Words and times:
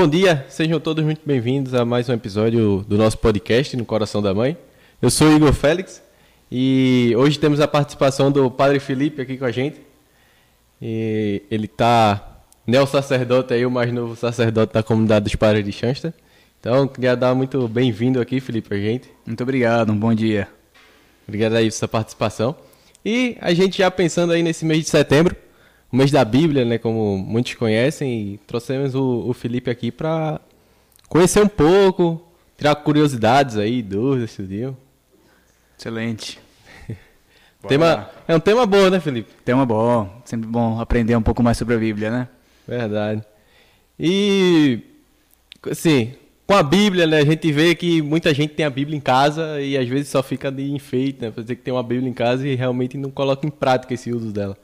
Bom 0.00 0.08
dia, 0.08 0.46
sejam 0.48 0.80
todos 0.80 1.04
muito 1.04 1.20
bem-vindos 1.26 1.74
a 1.74 1.84
mais 1.84 2.08
um 2.08 2.14
episódio 2.14 2.82
do 2.88 2.96
nosso 2.96 3.18
podcast 3.18 3.76
No 3.76 3.84
Coração 3.84 4.22
da 4.22 4.32
Mãe. 4.32 4.56
Eu 5.02 5.10
sou 5.10 5.28
o 5.28 5.36
Igor 5.36 5.52
Félix 5.52 6.02
e 6.50 7.12
hoje 7.18 7.38
temos 7.38 7.60
a 7.60 7.68
participação 7.68 8.32
do 8.32 8.50
Padre 8.50 8.80
Felipe 8.80 9.20
aqui 9.20 9.36
com 9.36 9.44
a 9.44 9.50
gente. 9.50 9.78
E 10.80 11.42
ele 11.50 11.66
está 11.66 12.40
neo-sacerdote 12.66 13.52
aí, 13.52 13.66
o 13.66 13.70
mais 13.70 13.92
novo 13.92 14.16
sacerdote 14.16 14.72
da 14.72 14.82
comunidade 14.82 15.24
dos 15.24 15.34
Padres 15.34 15.66
de 15.66 15.70
Chansta. 15.72 16.14
Então, 16.58 16.88
queria 16.88 17.14
dar 17.14 17.34
muito 17.34 17.68
bem-vindo 17.68 18.22
aqui, 18.22 18.40
Felipe, 18.40 18.74
a 18.74 18.78
gente. 18.78 19.10
Muito 19.26 19.42
obrigado, 19.42 19.92
um 19.92 19.98
bom 19.98 20.14
dia. 20.14 20.48
Obrigado 21.28 21.56
aí 21.56 21.64
pela 21.64 21.72
sua 21.72 21.88
participação. 21.88 22.56
E 23.04 23.36
a 23.38 23.52
gente 23.52 23.76
já 23.76 23.90
pensando 23.90 24.32
aí 24.32 24.42
nesse 24.42 24.64
mês 24.64 24.82
de 24.82 24.88
setembro, 24.88 25.36
o 25.92 25.96
mês 25.96 26.10
da 26.10 26.24
Bíblia, 26.24 26.64
né, 26.64 26.78
como 26.78 27.18
muitos 27.18 27.54
conhecem, 27.54 28.34
e 28.34 28.38
trouxemos 28.46 28.94
o, 28.94 29.28
o 29.28 29.32
Felipe 29.32 29.70
aqui 29.70 29.90
para 29.90 30.40
conhecer 31.08 31.42
um 31.42 31.48
pouco, 31.48 32.22
tirar 32.56 32.76
curiosidades 32.76 33.56
aí, 33.56 33.82
dúvidas, 33.82 34.30
estudio. 34.30 34.76
Excelente. 35.76 36.38
tema, 37.66 38.08
é 38.28 38.36
um 38.36 38.40
tema 38.40 38.64
bom, 38.66 38.88
né, 38.88 39.00
Felipe? 39.00 39.32
Tema 39.44 39.66
bom, 39.66 40.22
sempre 40.24 40.48
bom 40.48 40.80
aprender 40.80 41.16
um 41.16 41.22
pouco 41.22 41.42
mais 41.42 41.58
sobre 41.58 41.74
a 41.74 41.78
Bíblia, 41.78 42.10
né? 42.10 42.28
Verdade. 42.68 43.22
E, 43.98 44.80
assim, 45.68 46.14
com 46.46 46.54
a 46.54 46.62
Bíblia, 46.62 47.06
né, 47.06 47.18
a 47.18 47.24
gente 47.24 47.50
vê 47.50 47.74
que 47.74 48.00
muita 48.00 48.32
gente 48.32 48.54
tem 48.54 48.64
a 48.64 48.70
Bíblia 48.70 48.96
em 48.96 49.00
casa 49.00 49.60
e 49.60 49.76
às 49.76 49.88
vezes 49.88 50.08
só 50.08 50.22
fica 50.22 50.52
de 50.52 50.70
enfeite, 50.70 51.20
né, 51.20 51.30
pra 51.32 51.42
dizer 51.42 51.56
que 51.56 51.62
tem 51.62 51.74
uma 51.74 51.82
Bíblia 51.82 52.08
em 52.08 52.12
casa 52.12 52.46
e 52.46 52.54
realmente 52.54 52.96
não 52.96 53.10
coloca 53.10 53.44
em 53.44 53.50
prática 53.50 53.92
esse 53.92 54.12
uso 54.12 54.30
dela. 54.30 54.56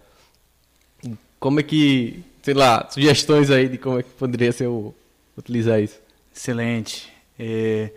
Como 1.46 1.60
é 1.60 1.62
que, 1.62 2.24
sei 2.42 2.54
lá, 2.54 2.88
sugestões 2.90 3.52
aí 3.52 3.68
de 3.68 3.78
como 3.78 4.00
é 4.00 4.02
que 4.02 4.10
poderia 4.10 4.50
ser 4.50 4.66
o, 4.66 4.92
utilizar 5.38 5.80
isso? 5.80 6.00
Excelente. 6.34 7.08
É... 7.38 7.92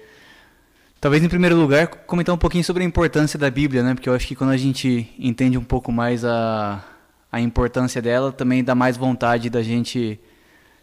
Talvez 1.01 1.23
em 1.23 1.27
primeiro 1.27 1.55
lugar 1.55 1.87
comentar 1.87 2.35
um 2.35 2.37
pouquinho 2.37 2.63
sobre 2.63 2.83
a 2.83 2.85
importância 2.85 3.39
da 3.39 3.49
Bíblia, 3.49 3.81
né? 3.81 3.95
Porque 3.95 4.07
eu 4.07 4.13
acho 4.13 4.27
que 4.27 4.35
quando 4.35 4.51
a 4.51 4.57
gente 4.57 5.11
entende 5.17 5.57
um 5.57 5.63
pouco 5.63 5.91
mais 5.91 6.23
a, 6.23 6.85
a 7.31 7.41
importância 7.41 7.99
dela, 7.99 8.31
também 8.31 8.63
dá 8.63 8.75
mais 8.75 8.97
vontade 8.97 9.49
da 9.49 9.63
gente 9.63 10.19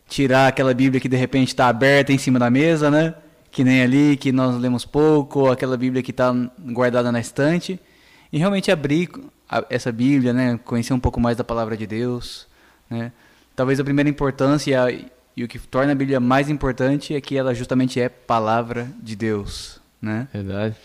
tirar 0.08 0.48
aquela 0.48 0.74
Bíblia 0.74 1.00
que 1.00 1.08
de 1.08 1.16
repente 1.16 1.50
está 1.50 1.68
aberta 1.68 2.12
em 2.12 2.18
cima 2.18 2.40
da 2.40 2.50
mesa, 2.50 2.90
né? 2.90 3.14
Que 3.52 3.62
nem 3.62 3.80
ali, 3.80 4.16
que 4.16 4.32
nós 4.32 4.60
lemos 4.60 4.84
pouco, 4.84 5.38
ou 5.38 5.52
aquela 5.52 5.76
Bíblia 5.76 6.02
que 6.02 6.10
está 6.10 6.34
guardada 6.58 7.12
na 7.12 7.20
estante, 7.20 7.78
e 8.32 8.38
realmente 8.38 8.72
abrir 8.72 9.08
essa 9.70 9.92
Bíblia, 9.92 10.32
né? 10.32 10.58
Conhecer 10.64 10.94
um 10.94 10.98
pouco 10.98 11.20
mais 11.20 11.36
da 11.36 11.44
palavra 11.44 11.76
de 11.76 11.86
Deus, 11.86 12.48
né? 12.88 13.12
Talvez 13.54 13.80
a 13.80 13.84
primeira 13.84 14.08
importância 14.08 14.76
e 15.36 15.44
o 15.44 15.48
que 15.48 15.58
torna 15.58 15.92
a 15.92 15.94
Bíblia 15.94 16.18
mais 16.18 16.48
importante 16.48 17.14
é 17.14 17.20
que 17.20 17.36
ela 17.36 17.54
justamente 17.54 18.00
é 18.00 18.08
palavra 18.08 18.88
de 19.02 19.14
Deus, 19.14 19.80
né? 20.00 20.28
Verdade. 20.32 20.76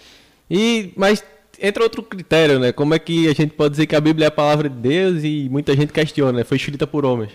E 0.50 0.94
mas 0.96 1.24
entra 1.62 1.84
outro 1.84 2.04
critério, 2.04 2.60
né? 2.60 2.72
Como 2.72 2.94
é 2.94 3.00
que 3.00 3.28
a 3.30 3.34
gente 3.34 3.54
pode 3.54 3.72
dizer 3.72 3.86
que 3.86 3.96
a 3.96 4.02
Bíblia 4.02 4.26
é 4.26 4.28
a 4.28 4.32
palavra 4.32 4.68
de 4.68 4.76
Deus 4.76 5.24
e 5.24 5.48
muita 5.50 5.76
gente 5.76 5.94
questiona, 5.94 6.40
né? 6.40 6.44
Foi 6.44 6.58
escrita 6.58 6.86
por 6.86 7.06
homens. 7.06 7.32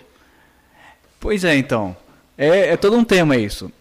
Pois 1.20 1.44
é, 1.44 1.56
então. 1.56 1.96
É, 2.36 2.72
é 2.72 2.76
todo 2.76 2.96
um 2.96 3.04
tema 3.04 3.36
isso. 3.36 3.72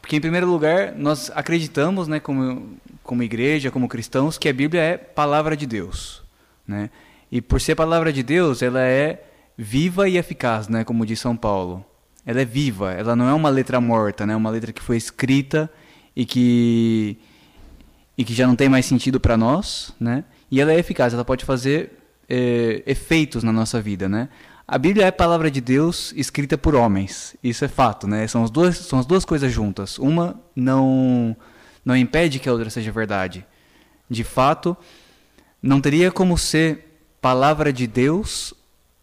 Porque, 0.00 0.16
em 0.16 0.20
primeiro 0.20 0.46
lugar, 0.46 0.92
nós 0.94 1.32
acreditamos, 1.34 2.06
né, 2.06 2.20
como, 2.20 2.78
como 3.02 3.22
igreja, 3.22 3.70
como 3.70 3.88
cristãos, 3.88 4.36
que 4.36 4.48
a 4.48 4.52
Bíblia 4.52 4.82
é 4.82 4.96
palavra 4.98 5.56
de 5.56 5.66
Deus. 5.66 6.22
Né? 6.68 6.90
E 7.32 7.40
por 7.40 7.60
ser 7.60 7.74
palavra 7.74 8.12
de 8.12 8.22
Deus, 8.22 8.62
ela 8.62 8.82
é 8.82 9.24
viva 9.56 10.08
e 10.08 10.16
eficaz, 10.16 10.68
né, 10.68 10.84
como 10.84 11.06
diz 11.06 11.20
São 11.20 11.36
Paulo. 11.36 11.84
Ela 12.26 12.40
é 12.40 12.44
viva, 12.44 12.92
ela 12.92 13.14
não 13.14 13.28
é 13.28 13.34
uma 13.34 13.48
letra 13.48 13.80
morta, 13.80 14.26
né, 14.26 14.34
uma 14.34 14.50
letra 14.50 14.72
que 14.72 14.82
foi 14.82 14.96
escrita 14.96 15.70
e 16.16 16.24
que, 16.24 17.18
e 18.16 18.24
que 18.24 18.34
já 18.34 18.46
não 18.46 18.56
tem 18.56 18.68
mais 18.68 18.86
sentido 18.86 19.20
para 19.20 19.36
nós. 19.36 19.92
Né? 20.00 20.24
E 20.50 20.60
ela 20.60 20.72
é 20.72 20.78
eficaz, 20.78 21.12
ela 21.12 21.24
pode 21.24 21.44
fazer 21.44 21.92
é, 22.28 22.82
efeitos 22.86 23.42
na 23.42 23.52
nossa 23.52 23.80
vida. 23.80 24.08
Né? 24.08 24.28
A 24.66 24.78
Bíblia 24.78 25.04
é 25.04 25.08
a 25.08 25.12
palavra 25.12 25.50
de 25.50 25.60
Deus 25.60 26.12
escrita 26.16 26.56
por 26.56 26.74
homens. 26.74 27.36
Isso 27.44 27.64
é 27.64 27.68
fato, 27.68 28.06
né? 28.06 28.26
São 28.26 28.42
as 28.42 28.50
duas, 28.50 28.78
são 28.78 28.98
as 28.98 29.04
duas 29.04 29.22
coisas 29.22 29.52
juntas. 29.52 29.98
Uma 29.98 30.40
não 30.56 31.36
não 31.84 31.94
impede 31.94 32.38
que 32.38 32.48
a 32.48 32.52
outra 32.52 32.70
seja 32.70 32.90
verdade. 32.90 33.46
De 34.08 34.24
fato, 34.24 34.74
não 35.62 35.82
teria 35.82 36.10
como 36.10 36.38
ser 36.38 36.98
palavra 37.20 37.70
de 37.70 37.86
Deus, 37.86 38.54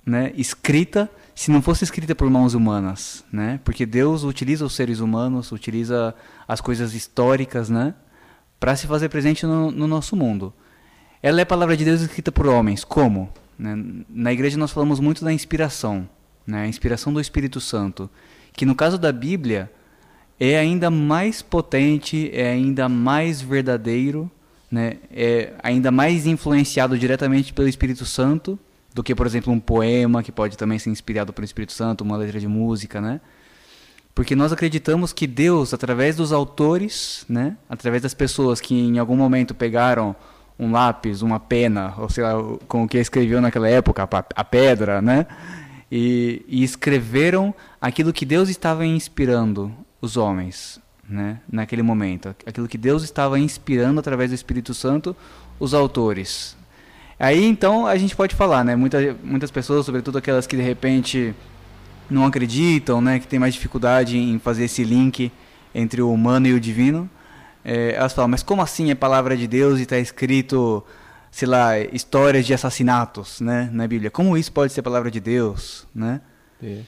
né, 0.05 0.31
escrita 0.35 1.09
se 1.33 1.49
não 1.49 1.61
fosse 1.61 1.83
escrita 1.83 2.13
por 2.13 2.29
mãos 2.29 2.53
humanas, 2.53 3.23
né? 3.31 3.59
Porque 3.63 3.85
Deus 3.85 4.23
utiliza 4.23 4.65
os 4.65 4.73
seres 4.73 4.99
humanos, 4.99 5.51
utiliza 5.51 6.13
as 6.47 6.61
coisas 6.61 6.93
históricas, 6.93 7.69
né, 7.69 7.95
para 8.59 8.75
se 8.75 8.85
fazer 8.85 9.09
presente 9.09 9.45
no, 9.45 9.71
no 9.71 9.87
nosso 9.87 10.15
mundo. 10.15 10.53
Ela 11.23 11.41
é 11.41 11.45
palavra 11.45 11.77
de 11.77 11.85
Deus 11.85 12.01
escrita 12.01 12.31
por 12.31 12.47
homens. 12.47 12.83
Como? 12.83 13.29
Né? 13.57 13.75
Na 14.09 14.33
igreja 14.33 14.57
nós 14.57 14.71
falamos 14.71 14.99
muito 14.99 15.23
da 15.23 15.31
inspiração, 15.31 16.07
né? 16.45 16.63
a 16.63 16.67
inspiração 16.67 17.13
do 17.13 17.21
Espírito 17.21 17.59
Santo, 17.59 18.09
que 18.53 18.65
no 18.65 18.75
caso 18.75 18.97
da 18.97 19.11
Bíblia 19.11 19.71
é 20.39 20.57
ainda 20.57 20.89
mais 20.89 21.41
potente, 21.41 22.29
é 22.33 22.51
ainda 22.51 22.89
mais 22.89 23.41
verdadeiro, 23.41 24.29
né? 24.69 24.97
é 25.11 25.53
ainda 25.61 25.91
mais 25.91 26.25
influenciado 26.25 26.97
diretamente 26.97 27.53
pelo 27.53 27.67
Espírito 27.67 28.05
Santo 28.05 28.59
do 28.93 29.03
que, 29.03 29.15
por 29.15 29.25
exemplo, 29.25 29.51
um 29.51 29.59
poema 29.59 30.21
que 30.21 30.31
pode 30.31 30.57
também 30.57 30.77
ser 30.77 30.89
inspirado 30.89 31.31
pelo 31.31 31.45
Espírito 31.45 31.73
Santo, 31.73 32.03
uma 32.03 32.17
letra 32.17 32.39
de 32.39 32.47
música, 32.47 32.99
né? 32.99 33.21
Porque 34.13 34.35
nós 34.35 34.51
acreditamos 34.51 35.13
que 35.13 35.25
Deus, 35.25 35.73
através 35.73 36.17
dos 36.17 36.33
autores, 36.33 37.25
né, 37.29 37.55
através 37.69 38.03
das 38.03 38.13
pessoas 38.13 38.59
que 38.59 38.75
em 38.75 38.99
algum 38.99 39.15
momento 39.15 39.55
pegaram 39.55 40.15
um 40.59 40.71
lápis, 40.71 41.21
uma 41.21 41.39
pena, 41.39 41.93
ou 41.97 42.09
sei 42.09 42.23
lá, 42.23 42.33
com 42.67 42.83
o 42.83 42.87
que 42.87 42.97
escreveu 42.97 43.41
naquela 43.41 43.69
época, 43.69 44.07
a 44.35 44.43
pedra, 44.43 45.01
né? 45.01 45.25
E, 45.89 46.45
e 46.47 46.63
escreveram 46.63 47.53
aquilo 47.81 48.13
que 48.13 48.25
Deus 48.25 48.47
estava 48.49 48.85
inspirando 48.85 49.73
os 50.01 50.17
homens, 50.17 50.79
né? 51.09 51.39
Naquele 51.51 51.81
momento, 51.81 52.35
aquilo 52.45 52.67
que 52.67 52.77
Deus 52.77 53.03
estava 53.03 53.39
inspirando 53.39 53.99
através 53.99 54.29
do 54.29 54.35
Espírito 54.35 54.73
Santo 54.73 55.15
os 55.59 55.73
autores. 55.73 56.55
Aí 57.21 57.45
então 57.45 57.85
a 57.85 57.95
gente 57.97 58.15
pode 58.15 58.35
falar, 58.35 58.63
né? 58.63 58.75
Muita, 58.75 59.15
muitas 59.23 59.51
pessoas, 59.51 59.85
sobretudo 59.85 60.17
aquelas 60.17 60.47
que 60.47 60.55
de 60.55 60.61
repente 60.61 61.33
não 62.09 62.25
acreditam, 62.25 62.99
né? 62.99 63.19
Que 63.19 63.27
tem 63.27 63.39
mais 63.39 63.53
dificuldade 63.53 64.17
em 64.17 64.39
fazer 64.39 64.65
esse 64.65 64.83
link 64.83 65.31
entre 65.73 66.01
o 66.01 66.11
humano 66.11 66.47
e 66.47 66.53
o 66.53 66.59
divino 66.59 67.09
é, 67.63 67.93
elas 67.93 68.13
falam, 68.13 68.29
mas 68.29 68.43
como 68.43 68.61
assim 68.61 68.91
é 68.91 68.95
palavra 68.95 69.37
de 69.37 69.47
Deus 69.47 69.79
e 69.79 69.83
está 69.83 69.97
escrito, 69.97 70.83
sei 71.29 71.47
lá, 71.47 71.79
histórias 71.79 72.45
de 72.45 72.53
assassinatos, 72.53 73.39
né, 73.39 73.69
na 73.71 73.87
Bíblia? 73.87 74.09
Como 74.09 74.37
isso 74.37 74.51
pode 74.51 74.73
ser 74.73 74.81
palavra 74.81 75.11
de 75.11 75.19
Deus, 75.19 75.87
né? 75.93 76.21
É. 76.61 76.79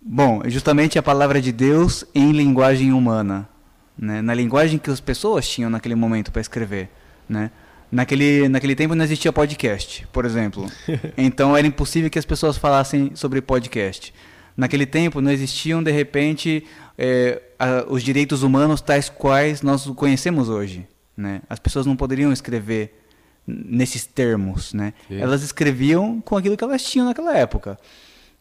Bom, 0.00 0.42
justamente 0.46 0.98
a 0.98 1.02
palavra 1.02 1.40
de 1.40 1.52
Deus 1.52 2.04
em 2.14 2.32
linguagem 2.32 2.92
humana, 2.92 3.48
né? 3.96 4.22
Na 4.22 4.32
linguagem 4.32 4.78
que 4.78 4.90
as 4.90 5.00
pessoas 5.00 5.46
tinham 5.46 5.68
naquele 5.68 5.94
momento 5.94 6.32
para 6.32 6.40
escrever, 6.40 6.90
né? 7.28 7.50
Naquele, 7.90 8.48
naquele 8.48 8.74
tempo 8.76 8.94
não 8.94 9.04
existia 9.04 9.32
podcast, 9.32 10.06
por 10.12 10.24
exemplo. 10.24 10.70
Então 11.16 11.56
era 11.56 11.66
impossível 11.66 12.08
que 12.08 12.18
as 12.18 12.24
pessoas 12.24 12.56
falassem 12.56 13.12
sobre 13.14 13.40
podcast. 13.40 14.14
Naquele 14.56 14.86
tempo 14.86 15.20
não 15.20 15.30
existiam, 15.30 15.82
de 15.82 15.90
repente, 15.90 16.64
é, 16.96 17.40
a, 17.58 17.84
os 17.88 18.02
direitos 18.02 18.42
humanos 18.42 18.80
tais 18.80 19.08
quais 19.08 19.62
nós 19.62 19.86
conhecemos 19.86 20.48
hoje. 20.48 20.86
Né? 21.16 21.42
As 21.48 21.58
pessoas 21.58 21.86
não 21.86 21.96
poderiam 21.96 22.32
escrever 22.32 23.02
nesses 23.46 24.06
termos. 24.06 24.72
Né? 24.72 24.92
Elas 25.10 25.42
escreviam 25.42 26.20
com 26.20 26.36
aquilo 26.36 26.56
que 26.56 26.64
elas 26.64 26.84
tinham 26.84 27.06
naquela 27.06 27.36
época. 27.36 27.78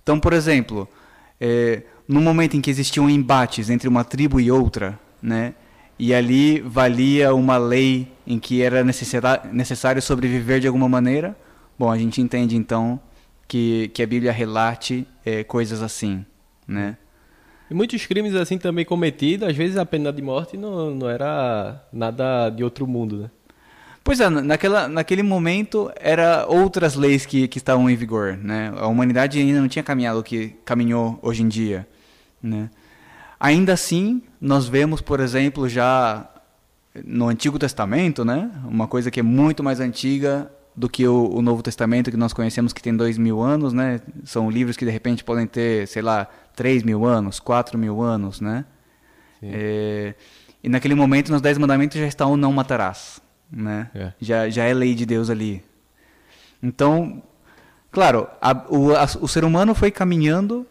Então, 0.04 0.20
por 0.20 0.34
exemplo, 0.34 0.88
é, 1.40 1.84
no 2.08 2.22
momento 2.22 2.58
em 2.58 2.62
que 2.62 2.70
existiam 2.70 3.10
embates 3.10 3.70
entre 3.70 3.88
uma 3.88 4.04
tribo 4.04 4.40
e 4.40 4.52
outra, 4.52 5.00
né? 5.22 5.54
E 6.00 6.14
ali 6.14 6.62
valia 6.62 7.36
uma 7.36 7.58
lei 7.58 8.08
em 8.26 8.40
que 8.40 8.62
era 8.62 8.84
necessário 8.84 10.02
sobreviver 10.02 10.62
de 10.62 10.68
alguma 10.68 10.88
maneira, 10.88 11.36
bom, 11.78 11.92
a 11.92 11.98
gente 11.98 12.22
entende 12.22 12.56
então 12.56 12.98
que, 13.46 13.90
que 13.94 14.02
a 14.02 14.08
Bíblia 14.08 14.32
relate 14.32 15.06
é, 15.26 15.44
coisas 15.44 15.84
assim, 15.84 16.26
né? 16.66 16.96
E 17.70 17.74
muitos 17.74 18.06
crimes 18.06 18.34
assim 18.34 18.58
também 18.58 18.86
cometidos, 18.86 19.48
às 19.48 19.56
vezes 19.56 19.78
a 19.78 19.86
pena 19.86 20.12
de 20.12 20.22
morte 20.22 20.56
não, 20.56 20.96
não 20.96 21.10
era 21.10 21.84
nada 21.92 22.50
de 22.50 22.64
outro 22.64 22.88
mundo, 22.88 23.18
né? 23.18 23.32
Pois 24.02 24.22
é, 24.22 24.30
naquela, 24.30 24.88
naquele 24.88 25.22
momento 25.22 25.92
era 26.00 26.46
outras 26.48 26.96
leis 26.96 27.26
que, 27.26 27.48
que 27.48 27.58
estavam 27.58 27.90
em 27.90 27.96
vigor, 27.96 28.38
né? 28.38 28.74
A 28.78 28.88
humanidade 28.88 29.38
ainda 29.38 29.60
não 29.60 29.68
tinha 29.68 29.84
caminhado 29.84 30.20
o 30.20 30.24
que 30.24 30.56
caminhou 30.64 31.20
hoje 31.22 31.44
em 31.44 31.48
dia, 31.48 31.86
né? 32.42 32.70
Ainda 33.40 33.74
assim, 33.74 34.22
nós 34.42 34.68
vemos, 34.68 35.02
por 35.02 35.20
exemplo, 35.20 35.70
já 35.70 36.28
no 37.06 37.28
Antigo 37.30 37.58
Testamento, 37.58 38.26
né? 38.26 38.52
Uma 38.66 38.88
coisa 38.88 39.10
que 39.10 39.20
é 39.20 39.24
muito 39.24 39.64
mais 39.64 39.80
antiga 39.80 40.52
do 40.76 40.90
que 40.90 41.08
o, 41.08 41.30
o, 41.34 41.42
Novo 41.42 41.62
Testamento 41.64 42.12
que 42.12 42.18
nós 42.18 42.34
conhecemos 42.34 42.74
que 42.74 42.82
tem 42.82 42.96
dois 42.96 43.18
mil 43.18 43.42
anos, 43.42 43.72
né? 43.74 44.02
São 44.24 44.50
livros 44.50 44.76
que 44.76 44.86
de 44.86 44.92
repente 44.92 45.24
podem 45.24 45.48
ter, 45.48 45.88
sei 45.88 46.02
lá, 46.02 46.28
três 46.56 46.84
mil 46.84 47.06
anos, 47.06 47.40
quatro 47.40 47.78
mil 47.78 48.02
anos, 48.02 48.42
né? 48.42 48.66
É, 49.42 50.14
e 50.62 50.68
naquele 50.68 50.96
momento, 50.96 51.32
nos 51.32 51.42
Dez 51.42 51.58
Mandamentos 51.58 51.98
já 51.98 52.06
está 52.08 52.26
o 52.26 52.36
não 52.36 52.52
matarás. 52.52 53.22
Né? 53.52 53.90
É. 53.96 54.12
Já, 54.20 54.50
já 54.50 54.66
é 54.66 54.74
lei 54.74 54.94
de 54.94 55.06
Deus 55.06 55.30
ali. 55.30 55.64
Então, 56.62 57.24
claro, 57.92 58.28
a- 58.42 58.66
o, 58.70 58.94
a- 58.96 59.08
o 59.22 59.28
ser 59.28 59.44
humano 59.46 59.74
foi 59.74 59.90
caminhando 59.92 60.68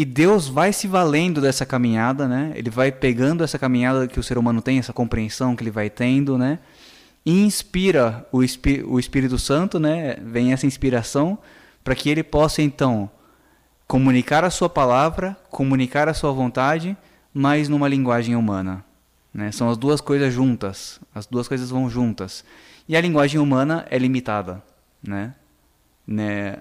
e 0.00 0.04
Deus 0.06 0.48
vai 0.48 0.72
se 0.72 0.88
valendo 0.88 1.42
dessa 1.42 1.66
caminhada, 1.66 2.26
né? 2.26 2.52
Ele 2.54 2.70
vai 2.70 2.90
pegando 2.90 3.44
essa 3.44 3.58
caminhada 3.58 4.08
que 4.08 4.18
o 4.18 4.22
ser 4.22 4.38
humano 4.38 4.62
tem, 4.62 4.78
essa 4.78 4.94
compreensão 4.94 5.54
que 5.54 5.62
ele 5.62 5.70
vai 5.70 5.90
tendo, 5.90 6.38
né? 6.38 6.58
E 7.22 7.42
inspira 7.42 8.26
o, 8.32 8.42
Espí- 8.42 8.82
o 8.82 8.98
Espírito 8.98 9.38
Santo, 9.38 9.78
né? 9.78 10.16
Vem 10.24 10.54
essa 10.54 10.66
inspiração 10.66 11.38
para 11.84 11.94
que 11.94 12.08
ele 12.08 12.22
possa 12.22 12.62
então 12.62 13.10
comunicar 13.86 14.42
a 14.42 14.48
sua 14.48 14.70
palavra, 14.70 15.36
comunicar 15.50 16.08
a 16.08 16.14
sua 16.14 16.32
vontade, 16.32 16.96
mas 17.34 17.68
numa 17.68 17.86
linguagem 17.86 18.34
humana. 18.34 18.82
Né? 19.34 19.52
São 19.52 19.68
as 19.68 19.76
duas 19.76 20.00
coisas 20.00 20.32
juntas, 20.32 20.98
as 21.14 21.26
duas 21.26 21.46
coisas 21.46 21.68
vão 21.68 21.90
juntas. 21.90 22.42
E 22.88 22.96
a 22.96 23.00
linguagem 23.02 23.38
humana 23.38 23.84
é 23.90 23.98
limitada. 23.98 24.62
Né? 25.06 25.34
Né? 26.06 26.56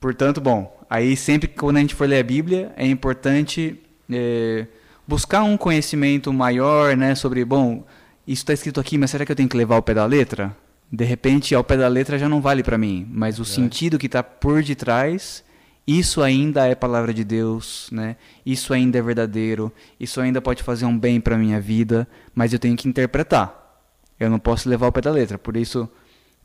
Portanto, 0.00 0.40
bom, 0.40 0.77
aí 0.88 1.16
sempre 1.16 1.48
que 1.48 1.56
quando 1.56 1.76
a 1.76 1.80
gente 1.80 1.94
for 1.94 2.08
ler 2.08 2.20
a 2.20 2.22
Bíblia, 2.22 2.72
é 2.76 2.86
importante 2.86 3.78
é, 4.10 4.66
buscar 5.06 5.42
um 5.42 5.56
conhecimento 5.56 6.32
maior 6.32 6.96
né, 6.96 7.14
sobre, 7.14 7.44
bom, 7.44 7.84
isso 8.26 8.42
está 8.42 8.52
escrito 8.52 8.78
aqui, 8.80 8.98
mas 8.98 9.10
será 9.10 9.24
que 9.24 9.32
eu 9.32 9.36
tenho 9.36 9.48
que 9.48 9.56
levar 9.56 9.76
ao 9.76 9.82
pé 9.82 9.94
da 9.94 10.04
letra? 10.04 10.54
De 10.90 11.04
repente, 11.04 11.54
ao 11.54 11.64
pé 11.64 11.76
da 11.76 11.88
letra 11.88 12.18
já 12.18 12.28
não 12.28 12.40
vale 12.40 12.62
para 12.62 12.78
mim, 12.78 13.06
mas 13.10 13.38
o 13.38 13.44
sentido 13.44 13.98
que 13.98 14.06
está 14.06 14.22
por 14.22 14.62
detrás, 14.62 15.44
isso 15.86 16.22
ainda 16.22 16.66
é 16.66 16.74
palavra 16.74 17.12
de 17.12 17.24
Deus, 17.24 17.88
né? 17.90 18.16
Isso 18.44 18.74
ainda 18.74 18.98
é 18.98 19.02
verdadeiro, 19.02 19.72
isso 19.98 20.20
ainda 20.20 20.40
pode 20.40 20.62
fazer 20.62 20.84
um 20.84 20.98
bem 20.98 21.20
para 21.20 21.38
minha 21.38 21.60
vida, 21.60 22.08
mas 22.34 22.52
eu 22.52 22.58
tenho 22.58 22.76
que 22.76 22.88
interpretar. 22.88 23.82
Eu 24.20 24.28
não 24.28 24.38
posso 24.38 24.68
levar 24.68 24.86
ao 24.86 24.92
pé 24.92 25.00
da 25.00 25.10
letra, 25.10 25.38
por 25.38 25.56
isso 25.56 25.88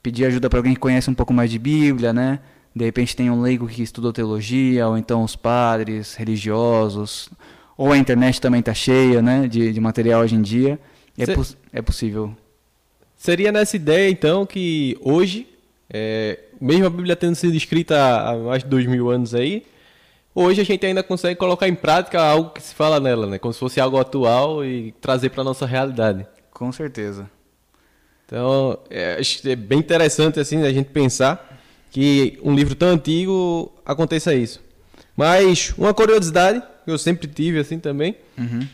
pedir 0.01 0.25
ajuda 0.25 0.49
para 0.49 0.59
alguém 0.59 0.73
que 0.73 0.79
conhece 0.79 1.09
um 1.09 1.13
pouco 1.13 1.33
mais 1.33 1.49
de 1.49 1.57
Bíblia, 1.57 2.11
né? 2.13 2.39
De 2.75 2.83
repente 2.85 3.15
tem 3.15 3.29
um 3.29 3.41
leigo 3.41 3.67
que 3.67 3.83
estudou 3.83 4.11
teologia, 4.11 4.87
ou 4.87 4.97
então 4.97 5.23
os 5.23 5.35
padres 5.35 6.15
religiosos, 6.15 7.29
ou 7.77 7.91
a 7.91 7.97
internet 7.97 8.41
também 8.41 8.61
está 8.61 8.73
cheia, 8.73 9.21
né? 9.21 9.47
De, 9.47 9.71
de 9.71 9.79
material 9.79 10.21
hoje 10.21 10.35
em 10.35 10.41
dia. 10.41 10.79
É, 11.17 11.27
pos- 11.35 11.55
é 11.71 11.81
possível. 11.81 12.35
Seria 13.15 13.51
nessa 13.51 13.75
ideia, 13.75 14.09
então, 14.09 14.45
que 14.45 14.97
hoje, 15.01 15.47
é, 15.89 16.39
mesmo 16.59 16.87
a 16.87 16.89
Bíblia 16.89 17.15
tendo 17.15 17.35
sido 17.35 17.55
escrita 17.55 17.95
há 18.29 18.35
mais 18.35 18.63
de 18.63 18.69
dois 18.69 18.85
mil 18.87 19.09
anos 19.11 19.35
aí, 19.35 19.63
hoje 20.33 20.59
a 20.61 20.65
gente 20.65 20.83
ainda 20.85 21.03
consegue 21.03 21.35
colocar 21.39 21.67
em 21.67 21.75
prática 21.75 22.19
algo 22.21 22.49
que 22.49 22.61
se 22.61 22.73
fala 22.73 22.99
nela, 22.99 23.27
né? 23.27 23.37
Como 23.37 23.53
se 23.53 23.59
fosse 23.59 23.79
algo 23.79 23.99
atual 23.99 24.65
e 24.65 24.91
trazer 24.99 25.29
para 25.29 25.43
nossa 25.43 25.65
realidade. 25.65 26.25
Com 26.51 26.71
certeza. 26.71 27.29
Então, 28.25 28.79
é, 28.89 29.21
é 29.45 29.55
bem 29.55 29.77
interessante 29.79 30.39
assim 30.39 30.63
a 30.63 30.73
gente 30.73 30.89
pensar 30.89 31.61
que 31.93 32.39
um 32.43 32.55
livro 32.55 32.73
tão 32.73 32.89
antigo 32.89 33.71
aconteça 33.85 34.33
isso. 34.33 34.59
Mas 35.15 35.73
uma 35.77 35.93
curiosidade 35.93 36.59
que 36.83 36.89
eu 36.91 36.97
sempre 36.97 37.27
tive 37.27 37.59
assim 37.59 37.77
também 37.79 38.15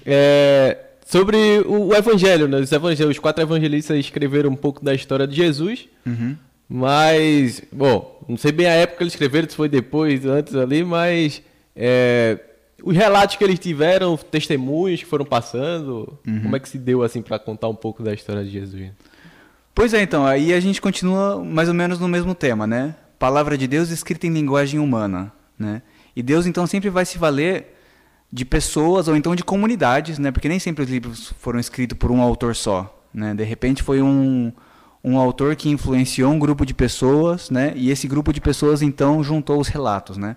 é 0.05 0.77
sobre 1.05 1.37
o, 1.65 1.93
Evangelho, 1.93 2.47
né? 2.47 2.59
Os, 2.59 2.71
evangelhos, 2.71 3.11
os 3.11 3.19
quatro 3.19 3.43
evangelistas 3.43 3.97
escreveram 3.99 4.49
um 4.51 4.55
pouco 4.55 4.83
da 4.83 4.93
história 4.93 5.27
de 5.27 5.35
Jesus, 5.35 5.87
Uhum. 6.05 6.37
mas 6.67 7.61
bom, 7.73 8.23
não 8.27 8.37
sei 8.37 8.51
bem 8.53 8.67
a 8.67 8.71
época 8.73 8.97
que 8.99 9.03
eles 9.03 9.13
escreveram, 9.13 9.49
se 9.49 9.55
foi 9.55 9.67
depois, 9.67 10.25
antes 10.25 10.55
ali, 10.55 10.83
mas 10.83 11.41
é, 11.75 12.39
os 12.81 12.95
relatos 12.95 13.35
que 13.35 13.43
eles 13.43 13.59
tiveram, 13.59 14.15
testemunhos 14.15 15.01
que 15.01 15.05
foram 15.05 15.25
passando, 15.25 16.17
como 16.23 16.55
é 16.55 16.59
que 16.59 16.69
se 16.69 16.77
deu 16.77 17.03
assim 17.03 17.21
para 17.21 17.37
contar 17.37 17.67
um 17.67 17.75
pouco 17.75 18.01
da 18.01 18.13
história 18.13 18.45
de 18.45 18.51
Jesus? 18.51 18.91
Pois 19.75 19.93
é, 19.93 20.01
então, 20.01 20.25
aí 20.25 20.53
a 20.53 20.59
gente 20.59 20.79
continua 20.81 21.43
mais 21.43 21.67
ou 21.67 21.73
menos 21.73 21.99
no 21.99 22.07
mesmo 22.07 22.33
tema, 22.33 22.65
né? 22.65 22.95
Palavra 23.19 23.57
de 23.57 23.67
Deus 23.67 23.89
escrita 23.89 24.25
em 24.25 24.31
linguagem 24.31 24.79
humana, 24.79 25.31
né? 25.57 25.81
E 26.15 26.23
Deus 26.23 26.45
então 26.45 26.65
sempre 26.65 26.89
vai 26.89 27.05
se 27.05 27.17
valer 27.17 27.75
de 28.31 28.45
pessoas 28.45 29.07
ou 29.07 29.15
então 29.15 29.35
de 29.35 29.43
comunidades, 29.43 30.17
né? 30.17 30.31
Porque 30.31 30.47
nem 30.47 30.59
sempre 30.59 30.83
os 30.83 30.89
livros 30.89 31.33
foram 31.39 31.59
escritos 31.59 31.97
por 31.97 32.11
um 32.11 32.21
autor 32.21 32.55
só, 32.55 33.05
né? 33.13 33.35
De 33.35 33.43
repente 33.43 33.83
foi 33.83 34.01
um 34.01 34.51
um 35.03 35.17
autor 35.17 35.55
que 35.55 35.69
influenciou 35.69 36.31
um 36.31 36.39
grupo 36.39 36.65
de 36.65 36.73
pessoas, 36.73 37.49
né? 37.49 37.73
E 37.75 37.89
esse 37.89 38.07
grupo 38.07 38.33
de 38.33 38.41
pessoas 38.41 38.81
então 38.81 39.23
juntou 39.23 39.59
os 39.59 39.67
relatos, 39.67 40.17
né? 40.17 40.35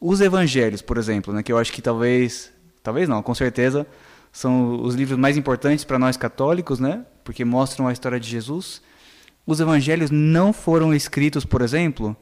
Os 0.00 0.20
evangelhos, 0.20 0.82
por 0.82 0.98
exemplo, 0.98 1.32
né, 1.32 1.42
que 1.42 1.50
eu 1.50 1.56
acho 1.56 1.72
que 1.72 1.80
talvez, 1.80 2.52
talvez 2.82 3.08
não, 3.08 3.22
com 3.22 3.34
certeza 3.34 3.86
são 4.30 4.82
os 4.82 4.94
livros 4.94 5.18
mais 5.18 5.36
importantes 5.36 5.84
para 5.84 5.98
nós 5.98 6.16
católicos, 6.16 6.80
né? 6.80 7.04
Porque 7.22 7.44
mostram 7.44 7.88
a 7.88 7.92
história 7.92 8.20
de 8.20 8.28
Jesus. 8.28 8.82
Os 9.46 9.60
evangelhos 9.60 10.10
não 10.10 10.52
foram 10.52 10.94
escritos, 10.94 11.44
por 11.44 11.60
exemplo, 11.60 12.16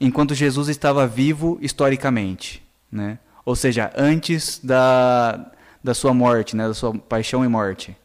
enquanto 0.00 0.34
Jesus 0.34 0.68
estava 0.68 1.06
vivo 1.06 1.58
historicamente, 1.60 2.62
né? 2.90 3.18
Ou 3.44 3.54
seja, 3.54 3.92
antes 3.96 4.58
da, 4.62 5.52
da 5.82 5.92
sua 5.92 6.14
morte, 6.14 6.56
né? 6.56 6.66
Da 6.66 6.74
sua 6.74 6.96
paixão 6.96 7.44
e 7.44 7.48
morte, 7.48 7.96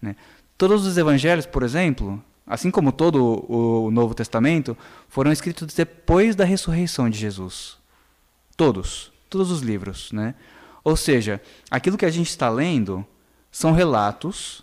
né? 0.00 0.14
Todos 0.56 0.86
os 0.86 0.96
evangelhos, 0.96 1.44
por 1.44 1.62
exemplo, 1.62 2.22
assim 2.46 2.70
como 2.70 2.92
todo 2.92 3.44
o 3.50 3.90
Novo 3.90 4.14
Testamento, 4.14 4.76
foram 5.08 5.32
escritos 5.32 5.74
depois 5.74 6.36
da 6.36 6.44
ressurreição 6.44 7.10
de 7.10 7.18
Jesus. 7.18 7.76
Todos, 8.56 9.12
todos 9.28 9.50
os 9.50 9.60
livros, 9.60 10.12
né? 10.12 10.34
Ou 10.84 10.96
seja, 10.96 11.42
aquilo 11.68 11.98
que 11.98 12.06
a 12.06 12.10
gente 12.10 12.28
está 12.28 12.48
lendo 12.48 13.04
são 13.50 13.72
relatos 13.72 14.62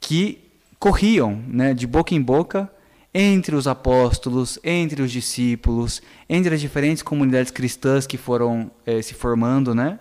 que 0.00 0.49
corriam, 0.80 1.44
né, 1.46 1.74
de 1.74 1.86
boca 1.86 2.14
em 2.14 2.22
boca 2.22 2.68
entre 3.12 3.54
os 3.54 3.68
apóstolos, 3.68 4.58
entre 4.64 5.02
os 5.02 5.12
discípulos, 5.12 6.00
entre 6.28 6.54
as 6.54 6.60
diferentes 6.60 7.02
comunidades 7.02 7.50
cristãs 7.50 8.06
que 8.06 8.16
foram 8.16 8.70
eh, 8.86 9.02
se 9.02 9.12
formando, 9.12 9.74
né, 9.74 10.00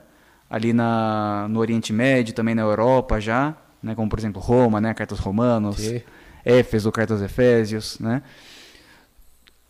ali 0.49 0.71
na, 0.71 1.47
no 1.49 1.59
Oriente 1.59 1.91
Médio, 1.91 2.33
também 2.33 2.55
na 2.55 2.61
Europa 2.61 3.19
já, 3.19 3.57
né, 3.83 3.93
como 3.93 4.09
por 4.09 4.17
exemplo 4.17 4.41
Roma, 4.41 4.79
né, 4.79 4.93
cartas 4.93 5.19
Romanos, 5.19 5.77
Sim. 5.77 6.01
Éfeso, 6.45 6.91
cartas 6.91 7.21
Efésios, 7.21 8.00
né? 8.00 8.24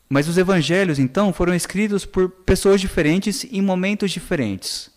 Mas 0.08 0.28
os 0.28 0.38
evangelhos, 0.38 0.98
então, 0.98 1.32
foram 1.32 1.54
escritos 1.54 2.04
por 2.06 2.30
pessoas 2.30 2.82
diferentes 2.82 3.46
em 3.52 3.62
momentos 3.62 4.10
diferentes. 4.10 4.90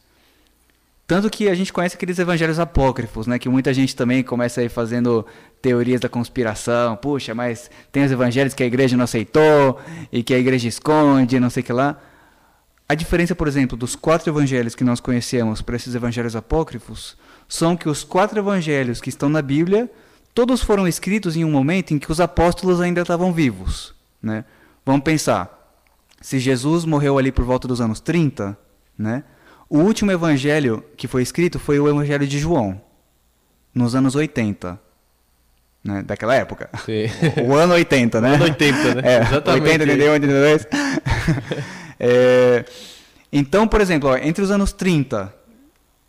Tanto 1.07 1.29
que 1.29 1.49
a 1.49 1.55
gente 1.55 1.73
conhece 1.73 1.97
aqueles 1.97 2.19
evangelhos 2.19 2.59
apócrifos, 2.59 3.27
né? 3.27 3.39
Que 3.39 3.49
muita 3.49 3.75
gente 3.75 3.95
também 3.95 4.23
começa 4.23 4.63
aí 4.63 4.71
fazendo 4.71 5.27
teorias 5.63 6.01
da 6.01 6.09
conspiração. 6.09 6.97
Puxa, 6.97 7.35
mas 7.35 7.71
tem 7.91 8.05
os 8.05 8.11
evangelhos 8.11 8.53
que 8.53 8.63
a 8.63 8.67
igreja 8.67 8.97
não 8.97 9.05
aceitou 9.05 9.81
e 10.11 10.23
que 10.23 10.35
a 10.35 10.39
igreja 10.39 10.69
esconde, 10.69 11.41
não 11.41 11.49
sei 11.49 11.63
o 11.63 11.67
que 11.67 11.73
lá. 11.73 11.97
A 12.89 12.95
diferença, 12.95 13.35
por 13.35 13.49
exemplo, 13.49 13.79
dos 13.79 13.97
quatro 13.97 14.31
evangelhos 14.31 14.75
que 14.75 14.85
nós 14.85 15.01
conhecemos 15.01 15.63
para 15.63 15.77
esses 15.77 15.95
evangelhos 15.95 16.37
apócrifos 16.37 17.17
são 17.49 17.77
que 17.77 17.89
os 17.89 18.05
quatro 18.05 18.39
evangelhos 18.39 19.01
que 19.01 19.09
estão 19.09 19.29
na 19.29 19.41
Bíblia, 19.41 19.91
todos 20.35 20.63
foram 20.63 20.87
escritos 20.87 21.37
em 21.37 21.45
um 21.45 21.51
momento 21.51 21.95
em 21.95 21.99
que 21.99 22.11
os 22.11 22.21
apóstolos 22.21 22.81
ainda 22.81 23.01
estavam 23.01 23.33
vivos, 23.33 23.95
né? 24.23 24.45
Vamos 24.85 25.03
pensar. 25.03 25.59
Se 26.21 26.39
Jesus 26.39 26.85
morreu 26.85 27.17
ali 27.17 27.33
por 27.33 27.45
volta 27.45 27.67
dos 27.67 27.81
anos 27.81 28.01
30, 28.01 28.57
né? 28.99 29.25
O 29.69 29.79
último 29.79 30.11
evangelho 30.11 30.85
que 30.97 31.09
foi 31.09 31.23
escrito 31.23 31.59
foi 31.59 31.79
o 31.79 31.89
evangelho 31.89 32.27
de 32.27 32.39
João, 32.39 32.81
nos 33.75 33.95
anos 33.95 34.15
80, 34.15 34.79
né? 35.85 36.03
Daquela 36.03 36.35
época. 36.35 36.71
Sim. 36.85 37.07
O 37.47 37.55
ano 37.55 37.75
80, 37.75 38.21
né? 38.21 38.35
Ano 38.35 38.45
80, 38.45 38.95
né? 38.95 39.03
É, 39.05 39.23
Exatamente. 39.23 39.63
80, 39.65 39.85
81, 39.85 40.13
82. 40.13 40.67
É, 41.99 42.65
então, 43.33 43.67
por 43.69 43.81
exemplo, 43.81 44.11
ó, 44.11 44.17
entre 44.17 44.43
os 44.43 44.51
anos 44.51 44.73
30, 44.73 45.33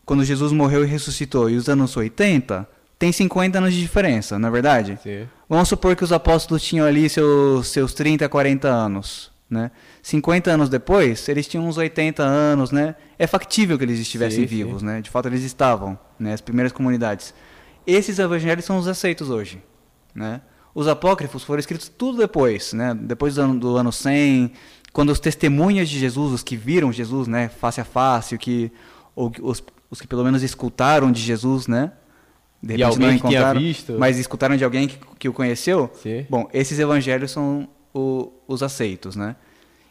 quando 0.05 0.23
Jesus 0.23 0.51
morreu 0.51 0.83
e 0.83 0.87
ressuscitou, 0.87 1.49
e 1.49 1.55
os 1.55 1.69
anos 1.69 1.95
80, 1.95 2.67
tem 2.97 3.11
50 3.11 3.57
anos 3.57 3.73
de 3.73 3.81
diferença, 3.81 4.39
não 4.39 4.49
é 4.49 4.51
verdade? 4.51 4.99
Sim. 5.01 5.27
Vamos 5.47 5.69
supor 5.69 5.95
que 5.95 6.03
os 6.03 6.11
apóstolos 6.11 6.63
tinham 6.63 6.85
ali 6.85 7.07
seus, 7.09 7.67
seus 7.67 7.93
30, 7.93 8.27
40 8.27 8.67
anos. 8.67 9.31
Né? 9.49 9.69
50 10.01 10.49
anos 10.49 10.67
depois, 10.67 11.29
eles 11.29 11.47
tinham 11.47 11.67
uns 11.67 11.77
80 11.77 12.23
anos, 12.23 12.71
né? 12.71 12.95
É 13.19 13.27
factível 13.27 13.77
que 13.77 13.83
eles 13.83 13.99
estivessem 13.99 14.41
Sim, 14.43 14.47
sim. 14.47 14.55
vivos, 14.55 14.81
né? 14.81 14.99
De 14.99 15.11
fato, 15.11 15.27
eles 15.27 15.43
estavam, 15.43 15.99
né? 16.17 16.33
As 16.33 16.41
primeiras 16.41 16.71
comunidades. 16.71 17.35
Esses 17.85 18.19
evangelhos 18.19 18.65
são 18.65 18.77
os 18.77 18.87
aceitos 18.87 19.29
hoje, 19.29 19.61
né? 20.15 20.41
Os 20.75 20.87
apócrifos 20.87 21.43
foram 21.43 21.59
escritos 21.59 21.87
tudo 21.89 22.17
depois, 22.17 22.73
né? 22.73 22.93
Depois 22.99 23.35
do 23.35 23.41
ano, 23.41 23.59
do 23.59 23.75
ano 23.77 23.91
100, 23.91 24.51
quando 24.91 25.09
os 25.11 25.19
testemunhas 25.19 25.87
de 25.89 25.99
Jesus, 25.99 26.31
os 26.33 26.43
que 26.43 26.55
viram 26.55 26.91
Jesus, 26.91 27.27
né? 27.27 27.49
Face 27.49 27.79
a 27.79 27.83
face, 27.85 28.33
o 28.35 28.39
que, 28.39 28.71
ou 29.15 29.31
os, 29.41 29.63
os 29.91 30.01
que 30.01 30.07
pelo 30.07 30.23
menos 30.23 30.41
escutaram 30.41 31.11
de 31.11 31.21
Jesus, 31.21 31.67
né? 31.67 31.91
De 32.61 32.75
repente 32.77 32.99
não 32.99 33.07
encontraram. 33.17 33.59
Mas 33.99 34.17
escutaram 34.17 34.55
de 34.55 34.63
alguém 34.63 34.87
que, 34.87 34.97
que 35.19 35.29
o 35.29 35.33
conheceu. 35.33 35.91
Sim. 36.01 36.25
Bom, 36.29 36.49
esses 36.53 36.79
evangelhos 36.79 37.29
são 37.31 37.67
o- 37.93 38.31
os 38.47 38.63
aceitos, 38.63 39.15
né? 39.15 39.35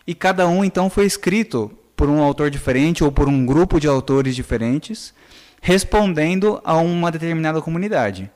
E 0.06 0.14
cada 0.14 0.48
um 0.48 0.64
então 0.64 0.88
foi 0.90 1.04
escrito 1.04 1.70
por 1.94 2.08
um 2.08 2.20
autor 2.22 2.50
diferente 2.50 3.04
ou 3.04 3.12
por 3.12 3.28
um 3.28 3.44
grupo 3.46 3.78
de 3.78 3.86
autores 3.86 4.34
diferentes, 4.34 5.14
respondendo 5.64 6.60
a 6.64 6.76
uma 6.76 7.10
determinada 7.10 7.62
comunidade. 7.62 8.28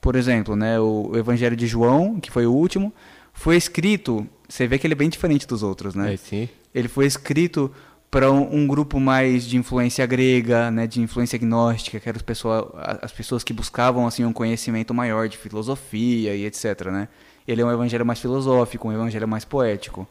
Por 0.00 0.14
exemplo, 0.14 0.54
né, 0.54 0.78
o 0.78 1.10
Evangelho 1.14 1.56
de 1.56 1.66
João, 1.66 2.20
que 2.20 2.30
foi 2.30 2.46
o 2.46 2.52
último, 2.52 2.94
foi 3.32 3.56
escrito. 3.56 4.26
Você 4.48 4.68
vê 4.68 4.78
que 4.78 4.86
ele 4.86 4.94
é 4.94 4.96
bem 4.96 5.08
diferente 5.08 5.46
dos 5.46 5.64
outros, 5.64 5.96
né? 5.96 6.14
É. 6.14 6.48
Ele 6.72 6.86
foi 6.86 7.06
escrito 7.06 7.70
para 8.08 8.30
um, 8.30 8.66
grupo 8.66 9.00
mais 9.00 9.44
de 9.44 9.56
influência 9.56 10.06
grega, 10.06 10.70
né, 10.70 10.86
de 10.86 11.00
influência 11.00 11.38
gnóstica, 11.38 11.98
que 11.98 12.08
eram 12.08 12.16
as 12.16 12.22
pessoas, 12.22 12.64
as 13.00 13.10
pessoas 13.10 13.42
que 13.42 13.52
buscavam 13.52 14.06
assim 14.06 14.24
um 14.24 14.32
conhecimento 14.32 14.92
maior 14.94 15.28
de 15.28 15.38
filosofia 15.38 16.34
e 16.34 16.44
etc, 16.44 16.86
né? 16.92 17.08
Ele 17.48 17.60
é 17.60 17.64
um 17.64 17.72
evangelho 17.72 18.06
mais 18.06 18.20
filosófico, 18.20 18.86
um 18.86 18.92
evangelho 18.92 19.26
mais 19.26 19.44
poético. 19.44 20.06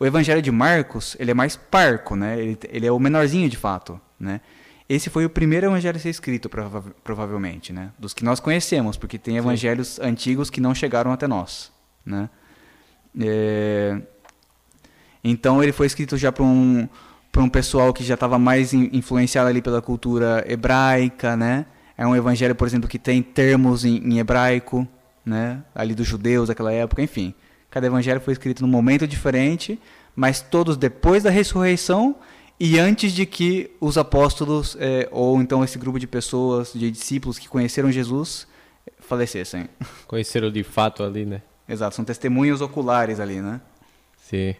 O 0.00 0.06
evangelho 0.06 0.40
de 0.40 0.50
Marcos, 0.50 1.16
ele 1.18 1.32
é 1.32 1.34
mais 1.34 1.54
parco, 1.54 2.16
né? 2.16 2.40
Ele, 2.40 2.58
ele 2.70 2.86
é 2.86 2.92
o 2.92 2.98
menorzinho 2.98 3.48
de 3.48 3.56
fato, 3.58 4.00
né? 4.18 4.40
Esse 4.88 5.08
foi 5.08 5.24
o 5.24 5.30
primeiro 5.30 5.66
evangelho 5.66 5.96
a 5.96 6.00
ser 6.00 6.10
escrito, 6.10 6.48
prova 6.48 6.84
provavelmente, 7.02 7.72
né? 7.72 7.90
Dos 7.98 8.12
que 8.12 8.24
nós 8.24 8.40
conhecemos, 8.40 8.96
porque 8.96 9.18
tem 9.18 9.36
evangelhos 9.36 9.88
Sim. 9.88 10.02
antigos 10.02 10.50
que 10.50 10.60
não 10.60 10.74
chegaram 10.74 11.12
até 11.12 11.26
nós, 11.26 11.72
né? 12.04 12.28
É... 13.20 14.00
Então 15.22 15.62
ele 15.62 15.72
foi 15.72 15.86
escrito 15.86 16.16
já 16.16 16.32
para 16.32 16.44
um 16.44 16.88
para 17.30 17.42
um 17.42 17.48
pessoal 17.48 17.94
que 17.94 18.04
já 18.04 18.12
estava 18.12 18.38
mais 18.38 18.74
influenciado 18.74 19.48
ali 19.48 19.62
pela 19.62 19.80
cultura 19.80 20.44
hebraica, 20.46 21.34
né? 21.34 21.64
É 21.96 22.06
um 22.06 22.14
evangelho, 22.14 22.54
por 22.54 22.66
exemplo, 22.68 22.86
que 22.86 22.98
tem 22.98 23.22
termos 23.22 23.86
em, 23.86 23.96
em 23.96 24.18
hebraico, 24.18 24.86
né? 25.24 25.62
Ali 25.74 25.94
dos 25.94 26.06
judeus 26.06 26.48
daquela 26.48 26.70
época, 26.70 27.00
enfim. 27.00 27.34
Cada 27.70 27.86
evangelho 27.86 28.20
foi 28.20 28.34
escrito 28.34 28.60
num 28.60 28.68
momento 28.68 29.06
diferente, 29.06 29.80
mas 30.14 30.42
todos 30.42 30.76
depois 30.76 31.22
da 31.22 31.30
ressurreição 31.30 32.16
e 32.58 32.78
antes 32.78 33.12
de 33.12 33.26
que 33.26 33.70
os 33.80 33.98
apóstolos, 33.98 34.76
é, 34.78 35.08
ou 35.10 35.40
então 35.40 35.64
esse 35.64 35.78
grupo 35.78 35.98
de 35.98 36.06
pessoas, 36.06 36.72
de 36.72 36.90
discípulos 36.90 37.38
que 37.38 37.48
conheceram 37.48 37.90
Jesus, 37.90 38.46
falecessem. 39.00 39.68
Conheceram 40.06 40.50
de 40.50 40.62
fato 40.62 41.02
ali, 41.02 41.24
né? 41.24 41.42
Exato, 41.68 41.94
são 41.94 42.04
testemunhos 42.04 42.60
oculares 42.60 43.20
ali, 43.20 43.40
né? 43.40 43.60
Sim. 44.16 44.54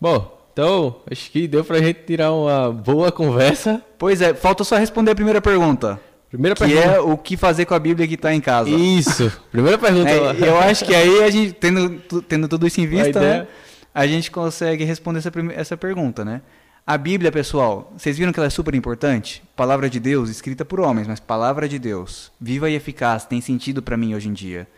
Bom, 0.00 0.36
então, 0.52 0.96
acho 1.10 1.30
que 1.30 1.46
deu 1.46 1.64
pra 1.64 1.78
gente 1.78 2.04
tirar 2.06 2.32
uma 2.32 2.72
boa 2.72 3.12
conversa. 3.12 3.82
Pois 3.98 4.20
é, 4.22 4.32
falta 4.34 4.64
só 4.64 4.76
responder 4.76 5.10
a 5.10 5.14
primeira 5.14 5.40
pergunta. 5.40 6.00
Primeira 6.30 6.54
que 6.54 6.64
pergunta. 6.64 6.86
é 6.88 7.00
o 7.00 7.16
que 7.16 7.36
fazer 7.36 7.66
com 7.66 7.74
a 7.74 7.78
Bíblia 7.78 8.08
que 8.08 8.14
está 8.14 8.34
em 8.34 8.40
casa. 8.40 8.70
Isso. 8.70 9.30
Primeira 9.52 9.78
pergunta. 9.78 10.10
É, 10.10 10.48
eu 10.48 10.58
acho 10.58 10.84
que 10.84 10.94
aí 10.94 11.22
a 11.22 11.30
gente, 11.30 11.52
tendo, 11.52 12.00
tendo 12.22 12.48
tudo 12.48 12.66
isso 12.66 12.80
em 12.80 12.86
vista, 12.86 13.18
a, 13.18 13.22
né, 13.22 13.46
a 13.94 14.06
gente 14.06 14.30
consegue 14.30 14.84
responder 14.84 15.18
essa, 15.18 15.30
essa 15.54 15.76
pergunta, 15.76 16.24
né? 16.24 16.42
A 16.88 16.96
Bíblia, 16.96 17.32
pessoal, 17.32 17.92
vocês 17.98 18.16
viram 18.16 18.32
que 18.32 18.38
ela 18.38 18.46
é 18.46 18.50
super 18.50 18.72
importante? 18.72 19.42
Palavra 19.56 19.90
de 19.90 19.98
Deus, 19.98 20.30
escrita 20.30 20.64
por 20.64 20.78
homens, 20.78 21.08
mas 21.08 21.18
palavra 21.18 21.68
de 21.68 21.80
Deus, 21.80 22.30
viva 22.40 22.70
e 22.70 22.76
eficaz, 22.76 23.24
tem 23.24 23.40
sentido 23.40 23.82
para 23.82 23.96
mim 23.96 24.14
hoje 24.14 24.28
em 24.28 24.32
dia. 24.32 24.68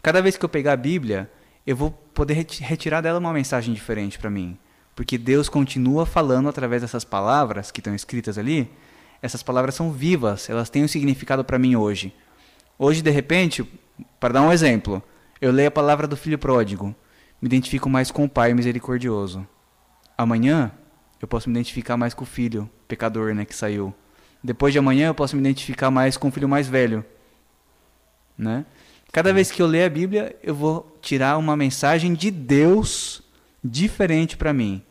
Cada 0.00 0.22
vez 0.22 0.38
que 0.38 0.44
eu 0.46 0.48
pegar 0.48 0.72
a 0.72 0.76
Bíblia, 0.76 1.30
eu 1.66 1.76
vou 1.76 1.90
poder 1.90 2.46
retirar 2.60 3.02
dela 3.02 3.18
uma 3.18 3.34
mensagem 3.34 3.74
diferente 3.74 4.18
para 4.18 4.30
mim, 4.30 4.56
porque 4.96 5.18
Deus 5.18 5.50
continua 5.50 6.06
falando 6.06 6.48
através 6.48 6.80
dessas 6.80 7.04
palavras 7.04 7.70
que 7.70 7.80
estão 7.80 7.94
escritas 7.94 8.38
ali. 8.38 8.70
Essas 9.20 9.42
palavras 9.42 9.74
são 9.74 9.92
vivas, 9.92 10.48
elas 10.48 10.70
têm 10.70 10.82
um 10.82 10.88
significado 10.88 11.44
para 11.44 11.58
mim 11.58 11.76
hoje. 11.76 12.10
Hoje, 12.78 13.02
de 13.02 13.10
repente, 13.10 13.70
para 14.18 14.32
dar 14.32 14.40
um 14.40 14.50
exemplo, 14.50 15.02
eu 15.42 15.52
leio 15.52 15.68
a 15.68 15.70
palavra 15.70 16.06
do 16.06 16.16
filho 16.16 16.38
pródigo, 16.38 16.96
me 17.38 17.48
identifico 17.48 17.90
mais 17.90 18.10
com 18.10 18.24
o 18.24 18.30
pai 18.30 18.54
misericordioso. 18.54 19.46
Amanhã, 20.16 20.72
eu 21.20 21.28
posso 21.28 21.48
me 21.48 21.54
identificar 21.54 21.96
mais 21.96 22.14
com 22.14 22.24
o 22.24 22.26
filho 22.26 22.68
pecador, 22.88 23.34
né, 23.34 23.44
que 23.44 23.54
saiu. 23.54 23.94
Depois 24.42 24.72
de 24.72 24.78
amanhã 24.78 25.08
eu 25.08 25.14
posso 25.14 25.36
me 25.36 25.42
identificar 25.42 25.90
mais 25.90 26.16
com 26.16 26.28
o 26.28 26.30
filho 26.30 26.48
mais 26.48 26.66
velho, 26.66 27.04
né? 28.36 28.64
Cada 29.12 29.32
vez 29.32 29.50
que 29.50 29.60
eu 29.60 29.66
ler 29.66 29.84
a 29.84 29.90
Bíblia, 29.90 30.36
eu 30.42 30.54
vou 30.54 30.98
tirar 31.02 31.36
uma 31.36 31.56
mensagem 31.56 32.14
de 32.14 32.30
Deus 32.30 33.22
diferente 33.62 34.36
para 34.36 34.52
mim. 34.52 34.82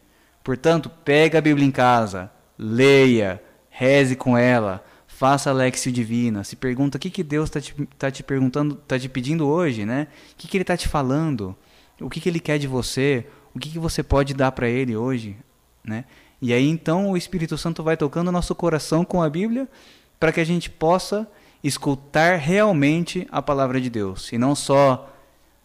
Portanto, 0.43 0.89
pega 0.89 1.37
a 1.37 1.41
Bíblia 1.41 1.65
em 1.65 1.71
casa, 1.71 2.29
leia, 2.57 3.41
reze 3.69 4.15
com 4.15 4.37
ela, 4.37 4.83
faça 5.07 5.49
a 5.49 5.53
Lexio 5.53 5.91
Divina, 5.91 6.43
se 6.43 6.55
pergunta 6.55 6.97
o 6.97 7.01
que, 7.01 7.09
que 7.09 7.23
Deus 7.23 7.49
está 7.49 7.61
te, 7.61 7.73
tá 7.97 8.11
te 8.11 8.21
perguntando, 8.21 8.75
está 8.75 8.99
te 8.99 9.09
pedindo 9.09 9.47
hoje, 9.47 9.85
né? 9.85 10.07
O 10.33 10.35
que, 10.37 10.47
que 10.47 10.57
Ele 10.57 10.63
está 10.63 10.77
te 10.77 10.87
falando? 10.87 11.55
O 11.99 12.09
que, 12.09 12.19
que 12.19 12.29
Ele 12.29 12.39
quer 12.39 12.59
de 12.59 12.67
você? 12.67 13.25
O 13.53 13.59
que, 13.59 13.69
que 13.69 13.79
você 13.79 14.03
pode 14.03 14.33
dar 14.33 14.51
para 14.51 14.69
Ele 14.69 14.95
hoje? 14.95 15.35
Né? 15.83 16.05
E 16.41 16.53
aí 16.53 16.67
então 16.67 17.11
o 17.11 17.17
Espírito 17.17 17.57
Santo 17.57 17.83
vai 17.83 17.97
tocando 17.97 18.31
nosso 18.31 18.55
coração 18.55 19.03
com 19.03 19.21
a 19.21 19.29
Bíblia 19.29 19.67
para 20.19 20.31
que 20.31 20.39
a 20.39 20.45
gente 20.45 20.69
possa 20.69 21.27
escutar 21.63 22.37
realmente 22.37 23.27
a 23.31 23.41
palavra 23.41 23.79
de 23.81 23.89
Deus 23.89 24.31
e 24.31 24.37
não 24.37 24.55
só 24.55 25.13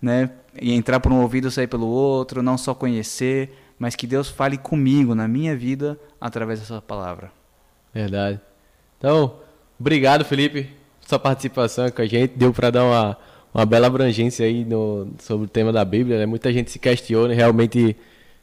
né, 0.01 0.31
entrar 0.61 1.01
por 1.01 1.13
um 1.13 1.21
ouvido 1.23 1.49
e 1.49 1.51
sair 1.51 1.67
pelo 1.67 1.87
outro, 1.87 2.43
não 2.43 2.59
só 2.59 2.75
conhecer, 2.75 3.57
mas 3.79 3.95
que 3.95 4.07
Deus 4.07 4.29
fale 4.29 4.59
comigo 4.59 5.15
na 5.15 5.27
minha 5.27 5.57
vida 5.57 5.99
através 6.21 6.61
dessa 6.61 6.81
palavra. 6.81 7.33
Verdade. 7.93 8.41
Então, 8.99 9.37
obrigado, 9.79 10.25
Felipe, 10.25 10.71
por 11.01 11.09
sua 11.09 11.19
participação 11.19 11.91
com 11.91 12.03
a 12.03 12.07
gente. 12.07 12.37
Deu 12.37 12.53
para 12.53 12.71
dar 12.71 12.85
uma, 12.85 13.17
uma 13.53 13.65
bela 13.65 13.87
abrangência 13.87 14.47
aí 14.47 14.65
no, 14.65 15.09
sobre 15.19 15.47
o 15.47 15.49
tema 15.49 15.73
da 15.73 15.85
Bíblia. 15.85 16.19
Né? 16.19 16.27
Muita 16.27 16.53
gente 16.53 16.71
se 16.71 16.79
questiona 16.79 17.33
realmente 17.33 17.97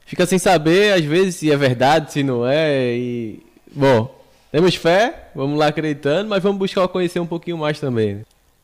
fica 0.05 0.25
sem 0.25 0.39
saber, 0.39 0.93
às 0.93 1.03
vezes, 1.03 1.35
se 1.35 1.51
é 1.51 1.57
verdade, 1.57 2.11
se 2.11 2.23
não 2.23 2.47
é. 2.47 2.95
E, 2.95 3.43
bom, 3.71 4.13
temos 4.51 4.75
fé, 4.75 5.29
vamos 5.33 5.57
lá 5.57 5.67
acreditando, 5.67 6.29
mas 6.29 6.43
vamos 6.43 6.59
buscar 6.59 6.87
conhecer 6.87 7.19
um 7.19 7.25
pouquinho 7.25 7.57
mais 7.57 7.79
também. 7.79 8.15
Né? 8.15 8.21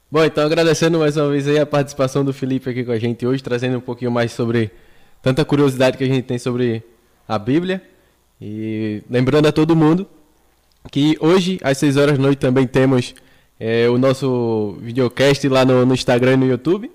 Bom, 0.10 0.24
então 0.24 0.46
agradecendo 0.46 1.00
mais 1.00 1.18
uma 1.18 1.30
vez 1.30 1.48
aí 1.48 1.60
a 1.60 1.66
participação 1.66 2.24
do 2.24 2.34
Felipe 2.34 2.70
aqui 2.70 2.84
com 2.84 2.92
a 2.92 3.00
gente 3.00 3.26
hoje, 3.26 3.44
trazendo 3.44 3.78
um 3.78 3.82
pouquinho 3.82 4.10
mais 4.10 4.32
sobre 4.32 4.72
tanta 5.22 5.44
curiosidade 5.44 5.98
que 5.98 6.04
a 6.04 6.08
gente 6.08 6.24
tem 6.24 6.38
sobre 6.38 6.84
a 7.28 7.38
Bíblia. 7.38 7.82
E 8.42 9.02
lembrando 9.10 9.48
a 9.48 9.52
todo 9.52 9.76
mundo 9.76 10.08
que 10.92 11.18
hoje, 11.20 11.60
às 11.64 11.78
6 11.78 11.98
horas 11.98 12.18
da 12.18 12.24
noite, 12.24 12.40
também 12.40 12.66
temos 12.66 13.14
é, 13.60 13.90
o 13.90 13.98
nosso 13.98 14.78
videocast 14.82 15.48
lá 15.50 15.66
no, 15.66 15.86
no 15.86 15.94
Instagram 15.94 16.34
e 16.34 16.38
no 16.38 16.48
YouTube. 16.48 16.92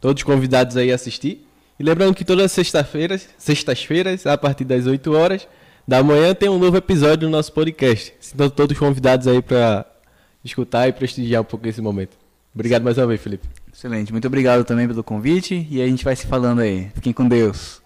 Todos 0.00 0.22
convidados 0.22 0.76
aí 0.76 0.92
a 0.92 0.94
assistir. 0.94 1.46
E 1.82 1.84
lembrando 1.84 2.14
que 2.14 2.24
todas 2.24 2.44
as 2.44 2.52
sextas-feiras, 2.52 3.28
sextas-feiras, 3.36 4.24
a 4.24 4.38
partir 4.38 4.64
das 4.64 4.86
8 4.86 5.12
horas 5.14 5.48
da 5.86 6.00
manhã, 6.00 6.32
tem 6.32 6.48
um 6.48 6.56
novo 6.56 6.76
episódio 6.76 7.26
do 7.26 7.28
nosso 7.28 7.52
podcast. 7.52 8.14
Estão 8.20 8.48
todos 8.48 8.78
convidados 8.78 9.26
aí 9.26 9.42
para 9.42 9.84
escutar 10.44 10.86
e 10.86 10.92
prestigiar 10.92 11.42
um 11.42 11.44
pouco 11.44 11.66
esse 11.66 11.80
momento. 11.80 12.16
Obrigado 12.54 12.84
mais 12.84 12.98
uma 12.98 13.08
vez, 13.08 13.20
Felipe. 13.20 13.48
Excelente. 13.74 14.12
Muito 14.12 14.28
obrigado 14.28 14.64
também 14.64 14.86
pelo 14.86 15.02
convite 15.02 15.66
e 15.68 15.82
a 15.82 15.86
gente 15.88 16.04
vai 16.04 16.14
se 16.14 16.24
falando 16.24 16.60
aí. 16.60 16.88
Fiquem 16.94 17.12
com 17.12 17.26
Deus. 17.26 17.82